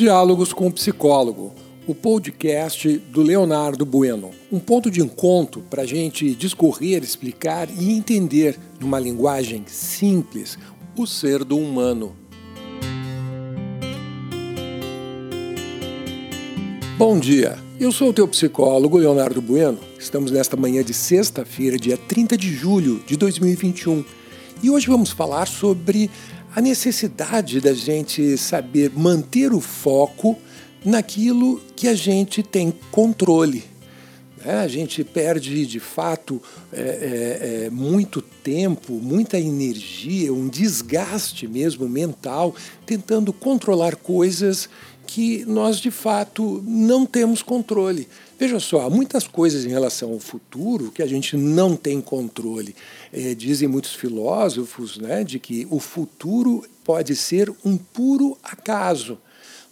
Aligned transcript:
Diálogos 0.00 0.54
com 0.54 0.66
o 0.66 0.72
Psicólogo, 0.72 1.52
o 1.86 1.94
podcast 1.94 2.88
do 3.12 3.20
Leonardo 3.20 3.84
Bueno. 3.84 4.30
Um 4.50 4.58
ponto 4.58 4.90
de 4.90 5.02
encontro 5.02 5.60
para 5.68 5.82
a 5.82 5.86
gente 5.86 6.34
discorrer, 6.34 7.02
explicar 7.02 7.68
e 7.68 7.92
entender, 7.92 8.58
numa 8.80 8.98
linguagem 8.98 9.62
simples, 9.66 10.58
o 10.96 11.06
ser 11.06 11.44
do 11.44 11.58
humano. 11.58 12.16
Bom 16.96 17.20
dia, 17.20 17.58
eu 17.78 17.92
sou 17.92 18.08
o 18.08 18.14
teu 18.14 18.26
psicólogo 18.26 18.96
Leonardo 18.96 19.42
Bueno. 19.42 19.80
Estamos 19.98 20.30
nesta 20.30 20.56
manhã 20.56 20.82
de 20.82 20.94
sexta-feira, 20.94 21.76
dia 21.76 21.98
30 21.98 22.38
de 22.38 22.50
julho 22.54 23.02
de 23.06 23.18
2021. 23.18 24.02
E 24.62 24.70
hoje 24.70 24.86
vamos 24.88 25.10
falar 25.10 25.46
sobre 25.46 26.10
a 26.54 26.60
necessidade 26.60 27.60
da 27.60 27.72
gente 27.72 28.36
saber 28.36 28.90
manter 28.96 29.52
o 29.52 29.60
foco 29.60 30.36
naquilo 30.84 31.60
que 31.76 31.86
a 31.86 31.94
gente 31.94 32.42
tem 32.42 32.72
controle. 32.90 33.64
É, 34.44 34.54
a 34.54 34.68
gente 34.68 35.04
perde 35.04 35.66
de 35.66 35.78
fato 35.78 36.42
é, 36.72 36.80
é, 36.80 37.64
é, 37.66 37.70
muito 37.70 38.22
tempo, 38.22 38.94
muita 38.94 39.38
energia, 39.38 40.32
um 40.32 40.48
desgaste 40.48 41.46
mesmo 41.46 41.86
mental, 41.86 42.54
tentando 42.86 43.34
controlar 43.34 43.96
coisas 43.96 44.68
que 45.06 45.44
nós 45.44 45.78
de 45.78 45.90
fato 45.90 46.64
não 46.66 47.04
temos 47.04 47.42
controle. 47.42 48.08
Veja 48.40 48.58
só, 48.58 48.86
há 48.86 48.88
muitas 48.88 49.28
coisas 49.28 49.66
em 49.66 49.68
relação 49.68 50.12
ao 50.14 50.18
futuro 50.18 50.90
que 50.90 51.02
a 51.02 51.06
gente 51.06 51.36
não 51.36 51.76
tem 51.76 52.00
controle. 52.00 52.74
É, 53.12 53.34
dizem 53.34 53.68
muitos 53.68 53.94
filósofos 53.94 54.96
né, 54.96 55.22
de 55.22 55.38
que 55.38 55.68
o 55.70 55.78
futuro 55.78 56.64
pode 56.82 57.14
ser 57.14 57.52
um 57.62 57.76
puro 57.76 58.38
acaso. 58.42 59.18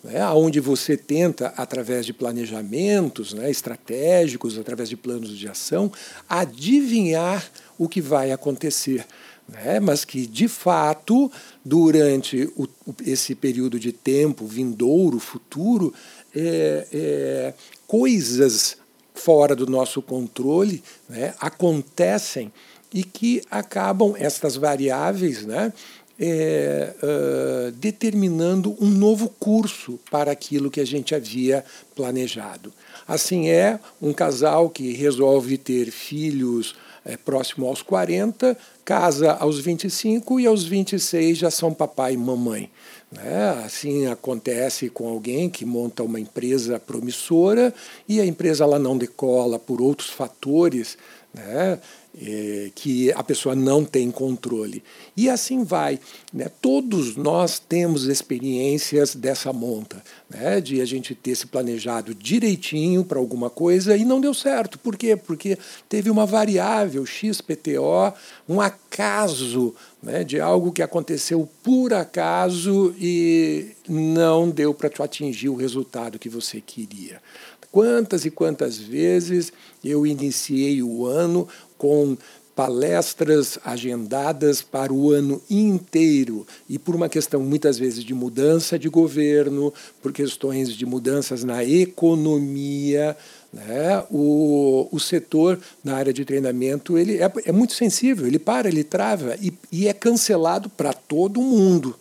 Né, 0.04 0.22
onde 0.28 0.60
você 0.60 0.98
tenta, 0.98 1.46
através 1.56 2.04
de 2.04 2.12
planejamentos 2.12 3.32
né, 3.32 3.50
estratégicos, 3.50 4.58
através 4.58 4.90
de 4.90 4.98
planos 4.98 5.30
de 5.30 5.48
ação, 5.48 5.90
adivinhar 6.28 7.50
o 7.78 7.88
que 7.88 8.02
vai 8.02 8.32
acontecer. 8.32 9.06
Né, 9.48 9.80
mas 9.80 10.04
que, 10.04 10.26
de 10.26 10.46
fato, 10.46 11.32
durante 11.64 12.52
o, 12.54 12.68
esse 13.06 13.34
período 13.34 13.80
de 13.80 13.92
tempo 13.92 14.46
vindouro, 14.46 15.18
futuro, 15.18 15.94
é, 16.34 16.86
é, 16.92 17.54
coisas 17.86 18.76
fora 19.14 19.56
do 19.56 19.66
nosso 19.66 20.02
controle 20.02 20.82
né, 21.08 21.34
acontecem 21.40 22.52
e 22.92 23.02
que 23.02 23.42
acabam, 23.50 24.14
estas 24.18 24.56
variáveis, 24.56 25.44
né, 25.44 25.72
é, 26.20 26.94
uh, 27.02 27.72
determinando 27.72 28.76
um 28.80 28.88
novo 28.88 29.28
curso 29.38 30.00
para 30.10 30.32
aquilo 30.32 30.70
que 30.70 30.80
a 30.80 30.86
gente 30.86 31.14
havia 31.14 31.64
planejado. 31.94 32.72
Assim 33.06 33.48
é 33.48 33.78
um 34.02 34.12
casal 34.12 34.68
que 34.68 34.92
resolve 34.92 35.56
ter 35.56 35.90
filhos 35.90 36.74
é, 37.04 37.16
próximo 37.16 37.66
aos 37.66 37.82
40, 37.82 38.56
casa 38.84 39.32
aos 39.32 39.58
25 39.58 40.40
e 40.40 40.46
aos 40.46 40.64
26 40.64 41.38
já 41.38 41.50
são 41.50 41.72
papai 41.72 42.14
e 42.14 42.16
mamãe. 42.16 42.70
Né? 43.10 43.62
Assim 43.64 44.06
acontece 44.06 44.90
com 44.90 45.08
alguém 45.08 45.48
que 45.48 45.64
monta 45.64 46.02
uma 46.02 46.20
empresa 46.20 46.78
promissora 46.78 47.72
e 48.08 48.20
a 48.20 48.26
empresa 48.26 48.64
ela 48.64 48.78
não 48.78 48.98
decola 48.98 49.58
por 49.58 49.80
outros 49.80 50.10
fatores 50.10 50.98
né? 51.32 51.78
É, 52.20 52.70
que 52.74 53.12
a 53.12 53.22
pessoa 53.22 53.54
não 53.54 53.84
tem 53.84 54.10
controle. 54.10 54.82
E 55.16 55.28
assim 55.28 55.62
vai. 55.62 56.00
Né? 56.32 56.50
Todos 56.60 57.16
nós 57.16 57.58
temos 57.58 58.04
experiências 58.04 59.14
dessa 59.14 59.52
monta, 59.52 60.02
né? 60.28 60.60
de 60.60 60.80
a 60.80 60.84
gente 60.84 61.14
ter 61.14 61.34
se 61.34 61.46
planejado 61.46 62.14
direitinho 62.14 63.04
para 63.04 63.18
alguma 63.18 63.50
coisa 63.50 63.96
e 63.96 64.04
não 64.04 64.20
deu 64.20 64.34
certo. 64.34 64.78
Por 64.78 64.96
quê? 64.96 65.16
Porque 65.16 65.58
teve 65.88 66.10
uma 66.10 66.26
variável 66.26 67.04
XPTO, 67.06 68.12
um 68.48 68.60
acaso 68.60 69.74
né? 70.02 70.24
de 70.24 70.40
algo 70.40 70.72
que 70.72 70.82
aconteceu 70.82 71.48
por 71.62 71.92
acaso 71.92 72.94
e 72.98 73.72
não 73.88 74.50
deu 74.50 74.74
para 74.74 74.90
atingir 75.04 75.48
o 75.48 75.56
resultado 75.56 76.18
que 76.18 76.28
você 76.28 76.60
queria. 76.60 77.20
Quantas 77.70 78.24
e 78.24 78.30
quantas 78.30 78.78
vezes 78.78 79.52
eu 79.84 80.06
iniciei 80.06 80.82
o 80.82 81.06
ano 81.06 81.46
com 81.78 82.18
palestras 82.58 83.56
agendadas 83.64 84.62
para 84.62 84.92
o 84.92 85.12
ano 85.12 85.40
inteiro 85.48 86.44
e 86.68 86.76
por 86.76 86.96
uma 86.96 87.08
questão 87.08 87.40
muitas 87.40 87.78
vezes 87.78 88.02
de 88.02 88.12
mudança 88.12 88.76
de 88.76 88.88
governo, 88.88 89.72
por 90.02 90.12
questões 90.12 90.72
de 90.74 90.84
mudanças 90.84 91.44
na 91.44 91.64
economia, 91.64 93.16
né? 93.52 94.04
o, 94.10 94.88
o 94.90 94.98
setor 94.98 95.60
na 95.84 95.94
área 95.94 96.12
de 96.12 96.24
treinamento 96.24 96.98
ele 96.98 97.22
é, 97.22 97.32
é 97.44 97.52
muito 97.52 97.74
sensível, 97.74 98.26
ele 98.26 98.40
para, 98.40 98.66
ele 98.66 98.82
trava 98.82 99.36
e, 99.40 99.52
e 99.70 99.86
é 99.86 99.92
cancelado 99.92 100.68
para 100.68 100.92
todo 100.92 101.40
mundo 101.40 101.94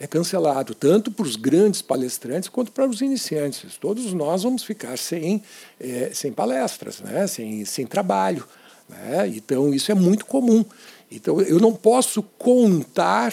é 0.00 0.06
cancelado, 0.06 0.74
tanto 0.74 1.10
para 1.10 1.26
os 1.26 1.34
grandes 1.34 1.82
palestrantes 1.82 2.48
quanto 2.48 2.70
para 2.70 2.86
os 2.86 3.00
iniciantes. 3.00 3.76
Todos 3.78 4.12
nós 4.12 4.44
vamos 4.44 4.62
ficar 4.62 4.96
sem, 4.96 5.42
é, 5.80 6.10
sem 6.14 6.32
palestras, 6.32 7.00
né? 7.00 7.26
sem, 7.26 7.64
sem 7.64 7.84
trabalho. 7.84 8.46
Né? 8.88 9.32
Então, 9.34 9.72
isso 9.74 9.90
é 9.92 9.94
muito 9.94 10.26
comum. 10.26 10.64
Então, 11.10 11.40
eu 11.40 11.58
não 11.58 11.72
posso 11.72 12.22
contar 12.22 13.32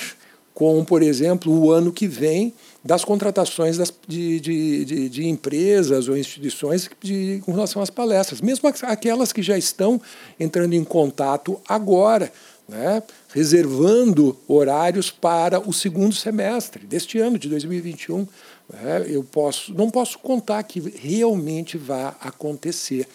com, 0.53 0.85
por 0.85 1.01
exemplo, 1.01 1.51
o 1.51 1.71
ano 1.71 1.91
que 1.91 2.07
vem 2.07 2.53
das 2.81 3.03
contratações 3.03 3.77
das, 3.77 3.91
de, 4.07 4.39
de, 4.39 4.85
de, 4.85 5.09
de, 5.09 5.27
empresas 5.27 6.07
ou 6.07 6.15
instituições 6.15 6.89
de, 7.01 7.41
com 7.43 7.51
relação 7.51 7.81
às 7.81 7.89
palestras, 7.89 8.39
mesmo 8.39 8.69
aquelas 8.83 9.33
que 9.33 9.41
já 9.41 9.57
estão 9.57 9.99
entrando 10.39 10.73
em 10.73 10.83
contato 10.83 11.59
agora 11.67 12.31
né, 12.67 13.03
reservando 13.33 14.37
horários 14.47 15.11
para 15.11 15.59
o 15.59 15.73
segundo 15.73 16.15
semestre 16.15 16.85
deste 16.85 17.19
ano, 17.19 17.37
de 17.37 17.49
2021. 17.49 18.27
Né, 18.71 19.05
eu 19.07 19.23
posso, 19.23 19.73
não 19.73 19.89
posso 19.89 20.17
contar 20.19 20.63
que 20.63 20.79
realmente 20.79 21.77
vá 21.77 22.15
acontecer. 22.19 23.07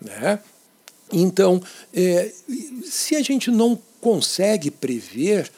Né? 0.00 0.38
Então, 1.12 1.60
é, 1.92 2.32
se 2.84 3.14
a 3.14 3.22
gente 3.22 3.50
não 3.50 3.78
consegue 4.00 4.70
prever, 4.70 5.50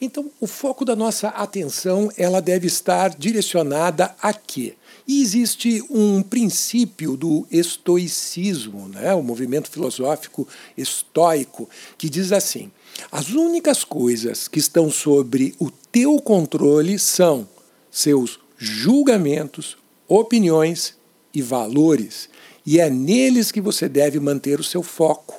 então 0.00 0.30
o 0.40 0.46
foco 0.46 0.84
da 0.84 0.96
nossa 0.96 1.28
atenção 1.28 2.10
ela 2.16 2.40
deve 2.40 2.66
estar 2.66 3.10
direcionada 3.10 4.14
a 4.22 4.32
quê? 4.32 4.74
E 5.06 5.20
existe 5.20 5.82
um 5.90 6.22
princípio 6.22 7.16
do 7.16 7.46
estoicismo, 7.50 8.88
né, 8.88 9.12
o 9.12 9.22
movimento 9.22 9.68
filosófico 9.68 10.46
estoico, 10.76 11.68
que 11.98 12.08
diz 12.08 12.32
assim: 12.32 12.70
as 13.10 13.30
únicas 13.30 13.84
coisas 13.84 14.48
que 14.48 14.58
estão 14.58 14.90
sobre 14.90 15.54
o 15.58 15.70
teu 15.70 16.20
controle 16.20 16.98
são 16.98 17.48
seus 17.90 18.38
julgamentos, 18.56 19.76
opiniões 20.06 20.94
e 21.34 21.42
valores, 21.42 22.28
e 22.64 22.80
é 22.80 22.88
neles 22.88 23.50
que 23.50 23.60
você 23.60 23.88
deve 23.88 24.20
manter 24.20 24.60
o 24.60 24.64
seu 24.64 24.82
foco. 24.82 25.34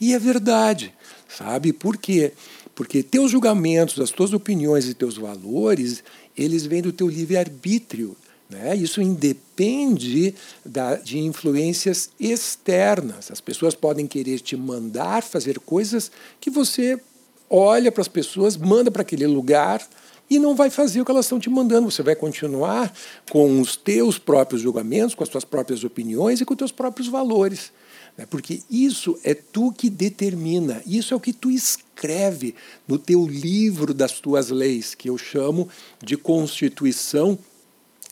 E 0.00 0.14
é 0.14 0.18
verdade, 0.18 0.92
sabe 1.28 1.72
por 1.72 1.96
quê? 1.96 2.32
Porque 2.74 3.02
teus 3.02 3.30
julgamentos, 3.30 4.00
as 4.00 4.10
tuas 4.10 4.32
opiniões 4.32 4.88
e 4.88 4.94
teus 4.94 5.16
valores, 5.16 6.02
eles 6.36 6.64
vêm 6.64 6.82
do 6.82 6.92
teu 6.92 7.08
livre-arbítrio. 7.08 8.16
Né? 8.48 8.76
Isso 8.76 9.00
independe 9.00 10.34
da, 10.64 10.96
de 10.96 11.18
influências 11.18 12.10
externas. 12.18 13.30
As 13.30 13.40
pessoas 13.40 13.74
podem 13.74 14.06
querer 14.06 14.40
te 14.40 14.56
mandar 14.56 15.22
fazer 15.22 15.58
coisas 15.60 16.10
que 16.40 16.50
você 16.50 17.00
olha 17.48 17.92
para 17.92 18.00
as 18.00 18.08
pessoas, 18.08 18.56
manda 18.56 18.90
para 18.90 19.02
aquele 19.02 19.26
lugar 19.26 19.86
e 20.32 20.38
não 20.38 20.54
vai 20.54 20.70
fazer 20.70 21.00
o 21.00 21.04
que 21.04 21.10
elas 21.10 21.26
estão 21.26 21.38
te 21.38 21.50
mandando. 21.50 21.90
Você 21.90 22.02
vai 22.02 22.16
continuar 22.16 22.90
com 23.30 23.60
os 23.60 23.76
teus 23.76 24.18
próprios 24.18 24.62
julgamentos, 24.62 25.14
com 25.14 25.22
as 25.22 25.28
tuas 25.28 25.44
próprias 25.44 25.84
opiniões 25.84 26.40
e 26.40 26.44
com 26.46 26.54
os 26.54 26.58
teus 26.58 26.72
próprios 26.72 27.06
valores. 27.06 27.70
Né? 28.16 28.24
Porque 28.24 28.62
isso 28.70 29.18
é 29.24 29.34
tu 29.34 29.70
que 29.70 29.90
determina, 29.90 30.80
isso 30.86 31.12
é 31.12 31.16
o 31.16 31.20
que 31.20 31.34
tu 31.34 31.50
escreve 31.50 32.54
no 32.88 32.98
teu 32.98 33.26
livro 33.26 33.92
das 33.92 34.20
tuas 34.20 34.48
leis, 34.48 34.94
que 34.94 35.10
eu 35.10 35.18
chamo 35.18 35.68
de 36.02 36.16
Constituição 36.16 37.38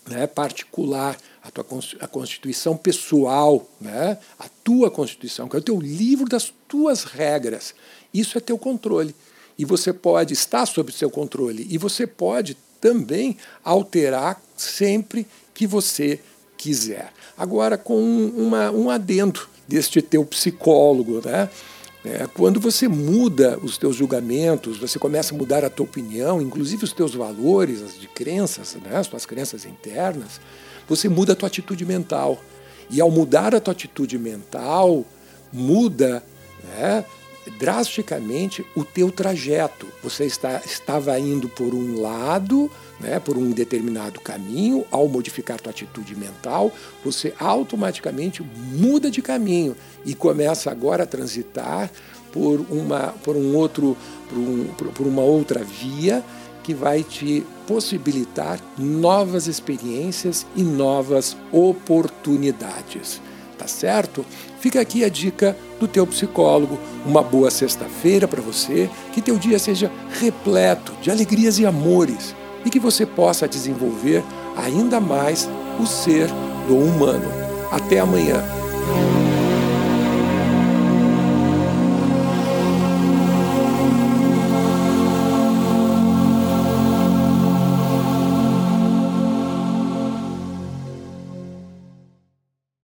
né, 0.07 0.27
particular, 0.27 1.17
a 1.43 1.49
tua 1.49 1.65
a 1.99 2.07
constituição 2.07 2.77
pessoal, 2.77 3.67
né, 3.79 4.17
a 4.37 4.47
tua 4.63 4.91
constituição, 4.91 5.47
que 5.47 5.55
é 5.55 5.59
o 5.59 5.63
teu 5.63 5.79
livro 5.79 6.29
das 6.29 6.53
tuas 6.67 7.03
regras. 7.03 7.73
Isso 8.13 8.37
é 8.37 8.41
teu 8.41 8.59
controle. 8.59 9.15
E 9.57 9.65
você 9.65 9.93
pode 9.93 10.33
estar 10.33 10.65
sob 10.65 10.91
seu 10.91 11.09
controle. 11.09 11.67
E 11.69 11.77
você 11.77 12.07
pode 12.07 12.57
também 12.79 13.37
alterar 13.63 14.41
sempre 14.57 15.27
que 15.53 15.67
você 15.67 16.19
quiser. 16.57 17.11
Agora, 17.37 17.77
com 17.77 17.99
uma, 18.35 18.71
um 18.71 18.89
adendo 18.89 19.47
deste 19.67 20.01
teu 20.01 20.25
psicólogo, 20.25 21.21
né? 21.23 21.49
É, 22.03 22.27
quando 22.33 22.59
você 22.59 22.87
muda 22.87 23.59
os 23.61 23.77
teus 23.77 23.95
julgamentos, 23.95 24.79
você 24.79 24.97
começa 24.97 25.35
a 25.35 25.37
mudar 25.37 25.63
a 25.63 25.69
tua 25.69 25.85
opinião, 25.85 26.41
inclusive 26.41 26.83
os 26.83 26.91
teus 26.91 27.13
valores, 27.13 27.79
as 27.81 27.99
de 27.99 28.07
crenças, 28.07 28.75
né, 28.83 28.97
as 28.97 29.07
tuas 29.07 29.23
crenças 29.23 29.65
internas, 29.65 30.41
você 30.89 31.07
muda 31.07 31.33
a 31.33 31.35
tua 31.35 31.45
atitude 31.45 31.85
mental. 31.85 32.41
E 32.89 32.99
ao 32.99 33.11
mudar 33.11 33.53
a 33.53 33.61
tua 33.61 33.71
atitude 33.71 34.17
mental, 34.17 35.05
muda 35.53 36.23
né, 36.63 37.05
drasticamente 37.59 38.65
o 38.75 38.83
teu 38.83 39.11
trajeto. 39.11 39.87
Você 40.03 40.25
está, 40.25 40.61
estava 40.65 41.17
indo 41.19 41.49
por 41.49 41.73
um 41.73 42.01
lado, 42.01 42.69
né, 42.99 43.19
por 43.19 43.37
um 43.37 43.51
determinado 43.51 44.19
caminho, 44.19 44.85
ao 44.91 45.07
modificar 45.07 45.59
tua 45.59 45.71
atitude 45.71 46.15
mental, 46.15 46.71
você 47.03 47.33
automaticamente 47.39 48.43
muda 48.43 49.09
de 49.09 49.21
caminho 49.21 49.75
e 50.05 50.13
começa 50.13 50.69
agora 50.69 51.03
a 51.03 51.07
transitar 51.07 51.91
por 52.31 52.65
uma, 52.69 53.13
por 53.23 53.35
um 53.35 53.55
outro, 53.55 53.97
por, 54.29 54.37
um, 54.37 54.65
por 54.93 55.07
uma 55.07 55.21
outra 55.21 55.63
via 55.63 56.23
que 56.63 56.73
vai 56.73 57.03
te 57.03 57.45
possibilitar 57.67 58.59
novas 58.77 59.47
experiências 59.47 60.45
e 60.55 60.61
novas 60.61 61.35
oportunidades. 61.51 63.19
Tá 63.61 63.67
certo? 63.67 64.25
Fica 64.59 64.81
aqui 64.81 65.03
a 65.03 65.09
dica 65.09 65.55
do 65.79 65.87
teu 65.87 66.07
psicólogo. 66.07 66.79
Uma 67.05 67.21
boa 67.21 67.51
sexta-feira 67.51 68.27
para 68.27 68.41
você, 68.41 68.89
que 69.13 69.21
teu 69.21 69.37
dia 69.37 69.59
seja 69.59 69.91
repleto 70.19 70.91
de 70.99 71.11
alegrias 71.11 71.59
e 71.59 71.65
amores 71.67 72.35
e 72.65 72.71
que 72.71 72.79
você 72.79 73.05
possa 73.05 73.47
desenvolver 73.47 74.23
ainda 74.57 74.99
mais 74.99 75.47
o 75.79 75.85
ser 75.85 76.27
do 76.67 76.75
humano. 76.75 77.29
Até 77.71 77.99
amanhã. 77.99 78.60